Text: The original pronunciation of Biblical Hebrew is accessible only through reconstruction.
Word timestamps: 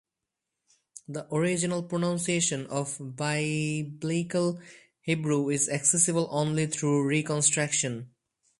The 1.07 1.31
original 1.31 1.83
pronunciation 1.83 2.65
of 2.65 2.97
Biblical 3.15 4.59
Hebrew 5.01 5.49
is 5.51 5.69
accessible 5.69 6.27
only 6.31 6.65
through 6.65 7.05
reconstruction. 7.07 8.09